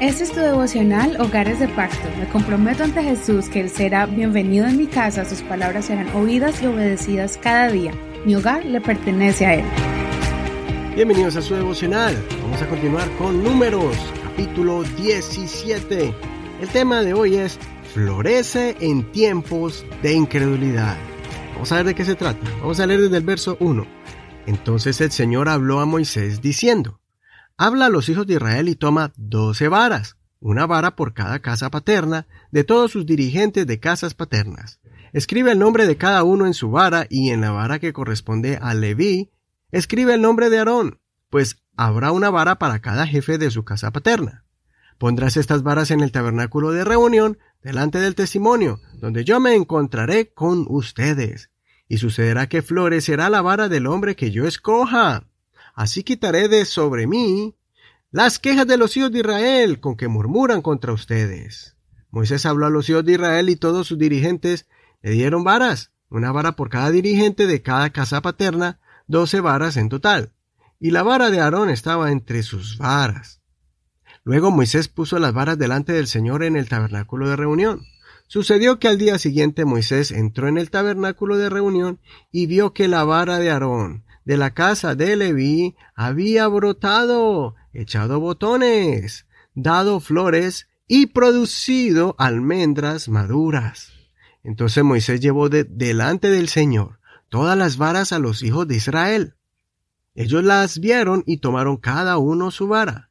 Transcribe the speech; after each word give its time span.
Este 0.00 0.24
es 0.24 0.32
tu 0.32 0.40
devocional 0.40 1.18
Hogares 1.20 1.60
de 1.60 1.68
Pacto. 1.68 2.08
Me 2.18 2.28
comprometo 2.28 2.84
ante 2.84 3.02
Jesús 3.02 3.48
que 3.48 3.60
Él 3.60 3.70
será 3.70 4.04
bienvenido 4.06 4.66
en 4.66 4.76
mi 4.76 4.86
casa, 4.86 5.24
sus 5.24 5.40
palabras 5.42 5.86
serán 5.86 6.08
oídas 6.14 6.60
y 6.62 6.66
obedecidas 6.66 7.38
cada 7.38 7.70
día. 7.70 7.92
Mi 8.26 8.34
hogar 8.34 8.66
le 8.66 8.80
pertenece 8.80 9.46
a 9.46 9.54
Él. 9.54 9.64
Bienvenidos 10.94 11.36
a 11.36 11.42
su 11.42 11.54
devocional. 11.54 12.14
Vamos 12.42 12.60
a 12.60 12.68
continuar 12.68 13.08
con 13.16 13.42
números, 13.42 13.96
capítulo 14.22 14.82
17. 14.82 16.14
El 16.60 16.68
tema 16.68 17.02
de 17.02 17.14
hoy 17.14 17.36
es 17.36 17.58
Florece 17.94 18.76
en 18.80 19.10
tiempos 19.10 19.86
de 20.02 20.12
incredulidad. 20.12 20.96
Vamos 21.54 21.72
a 21.72 21.76
ver 21.76 21.86
de 21.86 21.94
qué 21.94 22.04
se 22.04 22.14
trata. 22.14 22.46
Vamos 22.60 22.78
a 22.78 22.86
leer 22.86 23.00
desde 23.00 23.16
el 23.16 23.24
verso 23.24 23.56
1. 23.60 23.86
Entonces 24.46 25.00
el 25.00 25.12
Señor 25.12 25.48
habló 25.48 25.80
a 25.80 25.86
Moisés 25.86 26.42
diciendo, 26.42 27.00
Habla 27.56 27.86
a 27.86 27.90
los 27.90 28.08
hijos 28.08 28.26
de 28.26 28.34
Israel 28.34 28.68
y 28.68 28.74
toma 28.74 29.12
doce 29.16 29.68
varas, 29.68 30.16
una 30.40 30.66
vara 30.66 30.96
por 30.96 31.14
cada 31.14 31.38
casa 31.38 31.70
paterna, 31.70 32.26
de 32.50 32.64
todos 32.64 32.90
sus 32.90 33.06
dirigentes 33.06 33.66
de 33.66 33.78
casas 33.78 34.14
paternas. 34.14 34.80
Escribe 35.12 35.52
el 35.52 35.60
nombre 35.60 35.86
de 35.86 35.96
cada 35.96 36.24
uno 36.24 36.46
en 36.46 36.54
su 36.54 36.70
vara 36.70 37.06
y 37.08 37.30
en 37.30 37.40
la 37.40 37.52
vara 37.52 37.78
que 37.78 37.92
corresponde 37.92 38.58
a 38.60 38.74
Leví, 38.74 39.30
escribe 39.70 40.14
el 40.14 40.22
nombre 40.22 40.50
de 40.50 40.58
Aarón, 40.58 40.98
pues 41.30 41.62
habrá 41.76 42.10
una 42.10 42.30
vara 42.30 42.58
para 42.58 42.80
cada 42.80 43.06
jefe 43.06 43.38
de 43.38 43.52
su 43.52 43.64
casa 43.64 43.92
paterna. 43.92 44.44
Pondrás 44.98 45.36
estas 45.36 45.62
varas 45.62 45.92
en 45.92 46.00
el 46.00 46.10
tabernáculo 46.10 46.72
de 46.72 46.84
reunión, 46.84 47.38
delante 47.62 48.00
del 48.00 48.16
testimonio, 48.16 48.80
donde 48.94 49.24
yo 49.24 49.38
me 49.38 49.54
encontraré 49.54 50.32
con 50.32 50.66
ustedes. 50.68 51.50
Y 51.88 51.98
sucederá 51.98 52.48
que 52.48 52.62
florecerá 52.62 53.30
la 53.30 53.42
vara 53.42 53.68
del 53.68 53.86
hombre 53.86 54.16
que 54.16 54.30
yo 54.30 54.46
escoja. 54.46 55.28
Así 55.74 56.04
quitaré 56.04 56.48
de 56.48 56.64
sobre 56.64 57.06
mí 57.06 57.56
las 58.12 58.38
quejas 58.38 58.66
de 58.66 58.76
los 58.76 58.96
hijos 58.96 59.10
de 59.10 59.18
Israel 59.18 59.80
con 59.80 59.96
que 59.96 60.06
murmuran 60.06 60.62
contra 60.62 60.92
ustedes. 60.92 61.76
Moisés 62.10 62.46
habló 62.46 62.66
a 62.66 62.70
los 62.70 62.88
hijos 62.88 63.04
de 63.04 63.14
Israel 63.14 63.50
y 63.50 63.56
todos 63.56 63.88
sus 63.88 63.98
dirigentes 63.98 64.68
le 65.02 65.10
dieron 65.10 65.42
varas, 65.42 65.90
una 66.10 66.30
vara 66.30 66.52
por 66.52 66.70
cada 66.70 66.92
dirigente 66.92 67.48
de 67.48 67.60
cada 67.60 67.90
casa 67.90 68.22
paterna, 68.22 68.78
doce 69.08 69.40
varas 69.40 69.76
en 69.76 69.88
total. 69.88 70.32
Y 70.78 70.92
la 70.92 71.02
vara 71.02 71.30
de 71.30 71.40
Aarón 71.40 71.70
estaba 71.70 72.12
entre 72.12 72.44
sus 72.44 72.78
varas. 72.78 73.40
Luego 74.22 74.52
Moisés 74.52 74.86
puso 74.86 75.18
las 75.18 75.32
varas 75.32 75.58
delante 75.58 75.92
del 75.92 76.06
Señor 76.06 76.44
en 76.44 76.54
el 76.54 76.68
tabernáculo 76.68 77.28
de 77.28 77.34
reunión. 77.34 77.82
Sucedió 78.28 78.78
que 78.78 78.86
al 78.86 78.96
día 78.96 79.18
siguiente 79.18 79.64
Moisés 79.64 80.12
entró 80.12 80.46
en 80.46 80.56
el 80.56 80.70
tabernáculo 80.70 81.36
de 81.36 81.50
reunión 81.50 81.98
y 82.30 82.46
vio 82.46 82.72
que 82.72 82.86
la 82.86 83.02
vara 83.02 83.40
de 83.40 83.50
Aarón 83.50 84.04
de 84.24 84.36
la 84.36 84.52
casa 84.52 84.94
de 84.94 85.16
Leví 85.16 85.76
había 85.94 86.48
brotado, 86.48 87.54
echado 87.72 88.20
botones, 88.20 89.26
dado 89.54 90.00
flores 90.00 90.68
y 90.86 91.06
producido 91.06 92.14
almendras 92.18 93.08
maduras. 93.08 93.92
Entonces 94.42 94.84
Moisés 94.84 95.20
llevó 95.20 95.48
de 95.48 95.64
delante 95.64 96.28
del 96.28 96.48
Señor 96.48 96.98
todas 97.28 97.58
las 97.58 97.76
varas 97.76 98.12
a 98.12 98.18
los 98.18 98.42
hijos 98.42 98.68
de 98.68 98.76
Israel. 98.76 99.34
Ellos 100.14 100.44
las 100.44 100.78
vieron 100.78 101.24
y 101.26 101.38
tomaron 101.38 101.76
cada 101.76 102.18
uno 102.18 102.50
su 102.50 102.68
vara. 102.68 103.10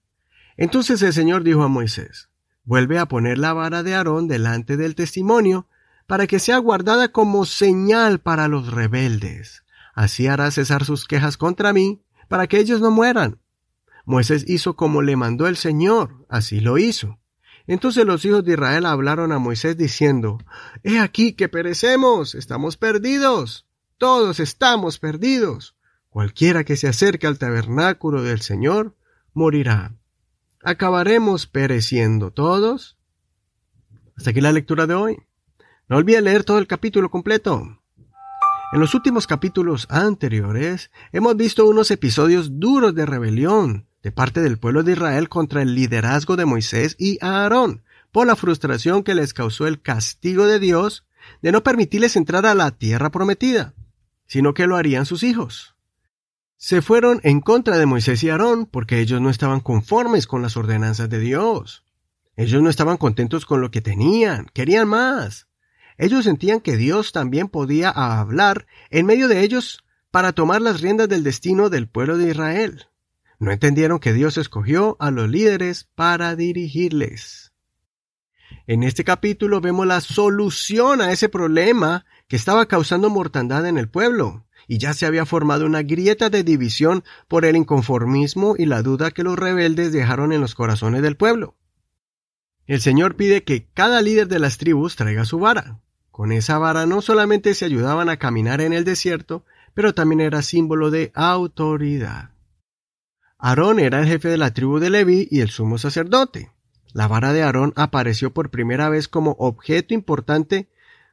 Entonces 0.56 1.02
el 1.02 1.14
Señor 1.14 1.44
dijo 1.44 1.64
a 1.64 1.68
Moisés, 1.68 2.30
Vuelve 2.64 2.98
a 2.98 3.08
poner 3.08 3.38
la 3.38 3.52
vara 3.52 3.84
de 3.84 3.94
Aarón 3.94 4.30
delante 4.30 4.78
del 4.78 4.96
testimonio, 4.96 5.68
para 6.08 6.28
que 6.28 6.40
sea 6.40 6.58
guardada 6.60 7.12
como 7.12 7.46
señal 7.46 8.20
para 8.20 8.48
los 8.48 8.72
rebeldes. 8.72 9.63
Así 9.94 10.28
hará 10.28 10.50
cesar 10.52 10.86
sus 10.86 11.06
quejas 11.06 11.38
contra 11.38 11.72
mí, 11.72 12.02
para 12.28 12.48
que 12.48 12.60
ellos 12.60 12.82
no 12.82 12.92
mueran. 12.92 13.40
Moisés 14.06 14.44
hizo 14.48 14.76
como 14.76 15.02
le 15.02 15.16
mandó 15.16 15.48
el 15.48 15.56
Señor, 15.56 16.26
así 16.30 16.60
lo 16.60 16.78
hizo. 16.78 17.20
Entonces 17.68 18.06
los 18.06 18.26
hijos 18.26 18.44
de 18.44 18.54
Israel 18.54 18.86
hablaron 18.86 19.32
a 19.32 19.40
Moisés 19.40 19.78
diciendo, 19.78 20.40
He 20.84 21.00
aquí 21.00 21.34
que 21.34 21.48
perecemos, 21.48 22.36
estamos 22.36 22.76
perdidos, 22.76 23.66
todos 23.98 24.40
estamos 24.40 25.00
perdidos. 25.00 25.76
Cualquiera 26.10 26.64
que 26.64 26.76
se 26.76 26.88
acerque 26.88 27.26
al 27.26 27.38
tabernáculo 27.38 28.22
del 28.22 28.42
Señor, 28.42 28.96
morirá. 29.34 29.96
¿Acabaremos 30.62 31.48
pereciendo 31.48 32.32
todos? 32.32 32.98
Hasta 34.18 34.32
aquí 34.32 34.42
la 34.42 34.52
lectura 34.52 34.86
de 34.86 34.94
hoy. 34.94 35.18
No 35.88 35.98
olvide 35.98 36.22
leer 36.22 36.44
todo 36.44 36.60
el 36.60 36.68
capítulo 36.68 37.10
completo. 37.10 37.80
En 38.74 38.80
los 38.80 38.96
últimos 38.96 39.28
capítulos 39.28 39.86
anteriores 39.92 40.90
hemos 41.12 41.38
visto 41.38 41.68
unos 41.68 41.92
episodios 41.92 42.60
duros 42.60 42.96
de 42.96 43.06
rebelión 43.06 43.86
de 44.02 44.12
parte 44.12 44.42
del 44.42 44.58
pueblo 44.58 44.82
de 44.82 44.94
Israel 44.94 45.30
contra 45.30 45.62
el 45.62 45.76
liderazgo 45.76 46.36
de 46.38 46.46
Moisés 46.46 46.96
y 46.98 47.20
Aarón, 47.22 47.84
por 48.12 48.26
la 48.26 48.36
frustración 48.36 49.04
que 49.04 49.14
les 49.14 49.36
causó 49.36 49.68
el 49.68 49.80
castigo 49.80 50.48
de 50.48 50.58
Dios 50.58 51.06
de 51.44 51.52
no 51.52 51.62
permitirles 51.62 52.16
entrar 52.16 52.48
a 52.48 52.56
la 52.56 52.72
tierra 52.72 53.12
prometida, 53.12 53.76
sino 54.26 54.56
que 54.56 54.66
lo 54.66 54.76
harían 54.76 55.06
sus 55.06 55.22
hijos. 55.22 55.76
Se 56.58 56.82
fueron 56.82 57.20
en 57.22 57.42
contra 57.42 57.78
de 57.78 57.86
Moisés 57.86 58.24
y 58.24 58.32
Aarón 58.32 58.66
porque 58.66 59.02
ellos 59.02 59.22
no 59.22 59.30
estaban 59.30 59.60
conformes 59.60 60.26
con 60.26 60.42
las 60.42 60.58
ordenanzas 60.58 61.12
de 61.12 61.20
Dios. 61.20 61.84
Ellos 62.36 62.64
no 62.64 62.72
estaban 62.72 62.98
contentos 62.98 63.46
con 63.46 63.62
lo 63.62 63.70
que 63.70 63.82
tenían, 63.82 64.48
querían 64.52 64.88
más. 64.88 65.48
Ellos 65.98 66.26
sentían 66.26 66.60
que 66.60 66.78
Dios 66.78 67.12
también 67.12 67.48
podía 67.48 67.90
hablar 67.90 68.66
en 68.90 69.06
medio 69.06 69.28
de 69.28 69.42
ellos 69.42 69.84
para 70.12 70.34
tomar 70.34 70.62
las 70.62 70.82
riendas 70.82 71.10
del 71.10 71.24
destino 71.24 71.70
del 71.70 71.88
pueblo 71.88 72.18
de 72.18 72.30
Israel. 72.30 72.88
No 73.40 73.52
entendieron 73.52 74.00
que 74.00 74.14
Dios 74.14 74.38
escogió 74.38 74.96
a 75.00 75.12
los 75.12 75.30
líderes 75.30 75.90
para 75.96 76.36
dirigirles. 76.36 77.52
En 78.68 78.84
este 78.84 79.04
capítulo 79.04 79.60
vemos 79.60 79.86
la 79.86 80.00
solución 80.02 81.02
a 81.02 81.12
ese 81.12 81.30
problema 81.30 82.06
que 82.28 82.36
estaba 82.36 82.68
causando 82.68 83.10
mortandad 83.10 83.66
en 83.66 83.78
el 83.78 83.90
pueblo, 83.90 84.46
y 84.68 84.78
ya 84.78 84.94
se 84.94 85.06
había 85.06 85.26
formado 85.26 85.66
una 85.66 85.84
grieta 85.84 86.30
de 86.30 86.44
división 86.44 87.04
por 87.28 87.44
el 87.44 87.56
inconformismo 87.56 88.56
y 88.58 88.66
la 88.66 88.82
duda 88.82 89.12
que 89.12 89.24
los 89.24 89.38
rebeldes 89.38 89.92
dejaron 89.92 90.32
en 90.32 90.42
los 90.42 90.56
corazones 90.56 91.02
del 91.02 91.18
pueblo. 91.18 91.58
El 92.66 92.80
Señor 92.80 93.16
pide 93.16 93.44
que 93.44 93.68
cada 93.74 94.02
líder 94.02 94.30
de 94.30 94.40
las 94.40 94.58
tribus 94.58 94.96
traiga 94.96 95.26
su 95.26 95.40
vara. 95.40 95.82
Con 96.14 96.32
esa 96.32 96.60
vara 96.60 96.86
no 96.86 97.02
solamente 97.02 97.56
se 97.56 97.66
ayudaban 97.66 98.08
a 98.08 98.18
caminar 98.18 98.62
en 98.62 98.72
el 98.72 98.84
desierto, 98.84 99.46
pero 99.74 99.96
también 99.96 100.22
era 100.22 100.44
símbolo 100.44 100.92
de 100.92 101.12
autoridad. 101.16 102.30
Aarón 103.40 103.80
era 103.80 104.00
el 104.00 104.06
jefe 104.06 104.28
de 104.28 104.38
la 104.38 104.54
tribu 104.54 104.78
de 104.78 104.92
Leví 104.92 105.28
y 105.32 105.42
el 105.42 105.50
sumo 105.50 105.80
sacerdote. 105.80 106.52
La 106.94 107.08
vara 107.08 107.34
de 107.34 107.42
Aarón 107.42 107.74
apareció 107.76 108.32
por 108.32 108.52
primera 108.52 108.90
vez 108.90 109.08
como 109.08 109.32
objeto 109.40 109.96
importante 109.96 110.70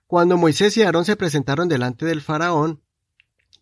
cuando 0.07 0.37
Moisés 0.37 0.77
y 0.77 0.83
Aarón 0.83 1.07
se 1.07 1.17
presentaron 1.17 1.71
delante 1.71 2.05
del 2.05 2.21
faraón, 2.21 2.83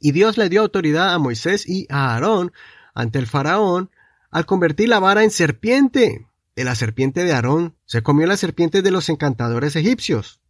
y 0.01 0.11
Dios 0.11 0.39
le 0.39 0.49
dio 0.49 0.63
autoridad 0.63 1.15
a 1.15 1.21
Moisés 1.21 1.69
y 1.69 1.87
a 1.89 2.15
Aarón 2.15 2.51
ante 2.95 3.21
el 3.21 3.29
faraón 3.29 3.93
al 4.33 4.45
convertir 4.45 4.89
la 4.89 4.99
vara 4.99 5.23
en 5.23 5.31
serpiente 5.31 6.27
de 6.57 6.65
la 6.65 6.75
serpiente 6.75 7.23
de 7.23 7.33
Aarón, 7.33 7.77
se 7.85 8.03
comió 8.03 8.27
la 8.27 8.37
serpiente 8.37 8.83
de 8.83 8.91
los 8.91 9.09
encantadores 9.09 9.77
egipcios. 9.77 10.41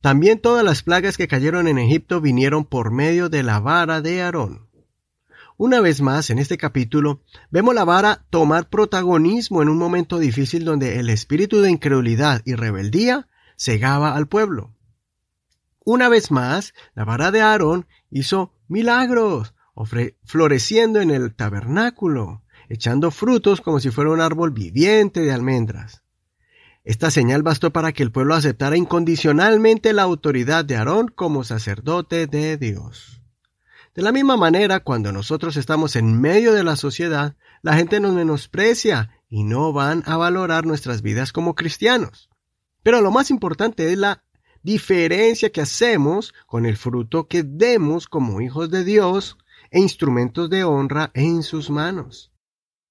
También 0.00 0.40
todas 0.40 0.64
las 0.64 0.82
plagas 0.82 1.16
que 1.16 1.28
cayeron 1.28 1.66
en 1.66 1.78
Egipto 1.78 2.20
vinieron 2.20 2.64
por 2.64 2.92
medio 2.92 3.28
de 3.28 3.42
la 3.42 3.58
vara 3.58 4.00
de 4.00 4.22
Aarón. 4.22 4.68
Una 5.56 5.80
vez 5.80 6.00
más, 6.00 6.30
en 6.30 6.38
este 6.38 6.56
capítulo, 6.56 7.20
vemos 7.50 7.74
la 7.74 7.84
vara 7.84 8.24
tomar 8.30 8.68
protagonismo 8.68 9.60
en 9.60 9.68
un 9.68 9.76
momento 9.76 10.20
difícil 10.20 10.64
donde 10.64 11.00
el 11.00 11.10
espíritu 11.10 11.60
de 11.60 11.70
incredulidad 11.70 12.42
y 12.44 12.54
rebeldía 12.54 13.28
cegaba 13.56 14.14
al 14.14 14.28
pueblo. 14.28 14.72
Una 15.84 16.08
vez 16.08 16.30
más, 16.30 16.74
la 16.94 17.04
vara 17.04 17.32
de 17.32 17.40
Aarón 17.40 17.88
hizo 18.08 18.54
milagros, 18.68 19.52
floreciendo 20.22 21.00
en 21.00 21.10
el 21.10 21.34
tabernáculo, 21.34 22.44
echando 22.68 23.10
frutos 23.10 23.60
como 23.60 23.80
si 23.80 23.90
fuera 23.90 24.10
un 24.10 24.20
árbol 24.20 24.52
viviente 24.52 25.22
de 25.22 25.32
almendras. 25.32 26.04
Esta 26.88 27.10
señal 27.10 27.42
bastó 27.42 27.70
para 27.70 27.92
que 27.92 28.02
el 28.02 28.10
pueblo 28.10 28.34
aceptara 28.34 28.74
incondicionalmente 28.74 29.92
la 29.92 30.04
autoridad 30.04 30.64
de 30.64 30.76
Aarón 30.76 31.08
como 31.08 31.44
sacerdote 31.44 32.26
de 32.26 32.56
Dios. 32.56 33.20
De 33.94 34.00
la 34.00 34.10
misma 34.10 34.38
manera, 34.38 34.80
cuando 34.80 35.12
nosotros 35.12 35.58
estamos 35.58 35.96
en 35.96 36.18
medio 36.18 36.54
de 36.54 36.64
la 36.64 36.76
sociedad, 36.76 37.36
la 37.60 37.74
gente 37.74 38.00
nos 38.00 38.14
menosprecia 38.14 39.10
y 39.28 39.44
no 39.44 39.74
van 39.74 40.02
a 40.06 40.16
valorar 40.16 40.64
nuestras 40.64 41.02
vidas 41.02 41.30
como 41.30 41.54
cristianos. 41.54 42.30
Pero 42.82 43.02
lo 43.02 43.10
más 43.10 43.30
importante 43.30 43.92
es 43.92 43.98
la 43.98 44.24
diferencia 44.62 45.52
que 45.52 45.60
hacemos 45.60 46.32
con 46.46 46.64
el 46.64 46.78
fruto 46.78 47.28
que 47.28 47.42
demos 47.42 48.08
como 48.08 48.40
hijos 48.40 48.70
de 48.70 48.84
Dios 48.84 49.36
e 49.70 49.78
instrumentos 49.78 50.48
de 50.48 50.64
honra 50.64 51.10
en 51.12 51.42
sus 51.42 51.68
manos. 51.68 52.32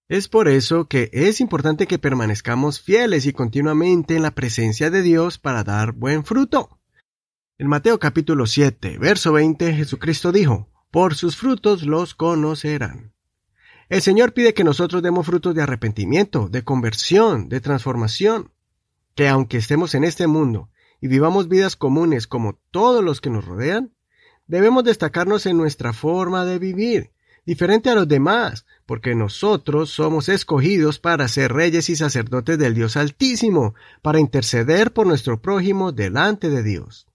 Es 0.09 0.29
por 0.29 0.47
eso 0.47 0.87
que 0.87 1.09
es 1.11 1.41
importante 1.41 1.85
que 1.85 1.99
permanezcamos 1.99 2.79
fieles 2.79 3.25
y 3.25 3.33
continuamente 3.33 4.15
en 4.15 4.21
la 4.21 4.31
presencia 4.31 4.89
de 4.89 5.01
Dios 5.01 5.37
para 5.37 5.65
dar 5.65 5.91
buen 5.91 6.23
fruto. 6.23 6.79
En 7.57 7.67
Mateo 7.67 7.99
capítulo 7.99 8.45
7, 8.45 8.99
verso 8.99 9.33
20, 9.33 9.73
Jesucristo 9.73 10.31
dijo, 10.31 10.69
Por 10.91 11.15
sus 11.15 11.35
frutos 11.35 11.83
los 11.83 12.15
conocerán. 12.15 13.11
El 13.89 14.01
Señor 14.01 14.33
pide 14.33 14.53
que 14.53 14.63
nosotros 14.63 15.03
demos 15.03 15.25
frutos 15.25 15.53
de 15.53 15.63
arrepentimiento, 15.63 16.47
de 16.47 16.63
conversión, 16.63 17.49
de 17.49 17.59
transformación, 17.59 18.53
que 19.13 19.27
aunque 19.27 19.57
estemos 19.57 19.93
en 19.93 20.05
este 20.05 20.25
mundo 20.27 20.69
y 21.01 21.09
vivamos 21.09 21.49
vidas 21.49 21.75
comunes 21.75 22.27
como 22.27 22.57
todos 22.71 23.03
los 23.03 23.19
que 23.19 23.29
nos 23.29 23.43
rodean, 23.43 23.93
debemos 24.45 24.85
destacarnos 24.85 25.45
en 25.47 25.57
nuestra 25.57 25.91
forma 25.91 26.45
de 26.45 26.59
vivir, 26.59 27.11
diferente 27.47 27.89
a 27.89 27.95
los 27.95 28.07
demás, 28.07 28.65
porque 28.85 29.15
nosotros 29.15 29.89
somos 29.89 30.27
escogidos 30.27 30.99
para 30.99 31.27
ser 31.29 31.53
reyes 31.53 31.89
y 31.89 31.95
sacerdotes 31.95 32.59
del 32.59 32.75
Dios 32.75 32.97
Altísimo, 32.97 33.73
para 34.01 34.19
interceder 34.19 34.91
por 34.91 35.07
nuestro 35.07 35.41
prójimo 35.41 35.93
delante 35.93 36.49
de 36.49 36.61
Dios. 36.61 37.07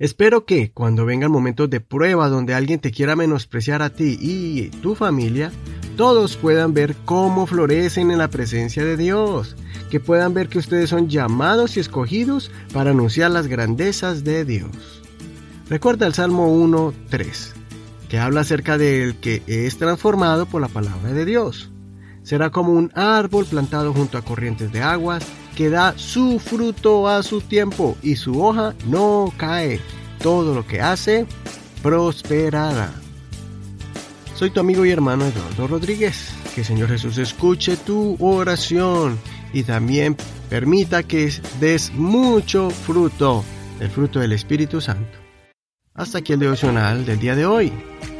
Espero 0.00 0.44
que, 0.44 0.72
cuando 0.72 1.06
vengan 1.06 1.30
momentos 1.30 1.70
de 1.70 1.80
prueba 1.80 2.28
donde 2.28 2.54
alguien 2.54 2.80
te 2.80 2.90
quiera 2.90 3.14
menospreciar 3.14 3.82
a 3.82 3.90
ti 3.90 4.18
y 4.20 4.68
tu 4.82 4.96
familia, 4.96 5.52
todos 5.96 6.36
puedan 6.36 6.74
ver 6.74 6.96
cómo 7.04 7.46
florecen 7.46 8.10
en 8.10 8.18
la 8.18 8.30
presencia 8.30 8.84
de 8.84 8.96
Dios, 8.96 9.54
que 9.90 10.00
puedan 10.00 10.34
ver 10.34 10.48
que 10.48 10.58
ustedes 10.58 10.90
son 10.90 11.08
llamados 11.08 11.76
y 11.76 11.80
escogidos 11.80 12.50
para 12.72 12.90
anunciar 12.90 13.30
las 13.30 13.46
grandezas 13.46 14.24
de 14.24 14.44
Dios. 14.44 15.02
Recuerda 15.68 16.08
el 16.08 16.14
Salmo 16.14 16.48
1.3, 16.48 17.63
que 18.08 18.18
habla 18.18 18.42
acerca 18.42 18.78
del 18.78 19.16
que 19.16 19.42
es 19.46 19.78
transformado 19.78 20.46
por 20.46 20.60
la 20.60 20.68
palabra 20.68 21.12
de 21.12 21.24
Dios. 21.24 21.70
Será 22.22 22.50
como 22.50 22.72
un 22.72 22.90
árbol 22.94 23.44
plantado 23.44 23.92
junto 23.92 24.16
a 24.16 24.22
corrientes 24.22 24.72
de 24.72 24.82
aguas, 24.82 25.24
que 25.54 25.70
da 25.70 25.94
su 25.96 26.38
fruto 26.38 27.08
a 27.08 27.22
su 27.22 27.40
tiempo 27.40 27.96
y 28.02 28.16
su 28.16 28.42
hoja 28.42 28.74
no 28.86 29.32
cae. 29.36 29.80
Todo 30.20 30.54
lo 30.54 30.66
que 30.66 30.80
hace 30.80 31.26
prosperará. 31.82 32.90
Soy 34.34 34.50
tu 34.50 34.60
amigo 34.60 34.84
y 34.84 34.90
hermano 34.90 35.26
Eduardo 35.26 35.68
Rodríguez. 35.68 36.30
Que 36.54 36.62
el 36.62 36.66
Señor 36.66 36.88
Jesús 36.88 37.18
escuche 37.18 37.76
tu 37.76 38.16
oración 38.20 39.18
y 39.52 39.64
también 39.64 40.16
permita 40.48 41.02
que 41.02 41.32
des 41.60 41.92
mucho 41.92 42.70
fruto, 42.70 43.44
el 43.80 43.90
fruto 43.90 44.20
del 44.20 44.32
Espíritu 44.32 44.80
Santo. 44.80 45.23
Hasta 45.96 46.18
aquí 46.18 46.32
el 46.32 46.40
devocional 46.40 47.06
del 47.06 47.20
día 47.20 47.36
de 47.36 47.46
hoy. 47.46 47.72